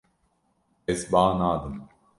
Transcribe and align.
Ez 0.91 1.01
ba 1.11 1.23
nadim. 1.39 1.77